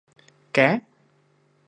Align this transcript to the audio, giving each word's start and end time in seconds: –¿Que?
–¿Que? 0.53 0.67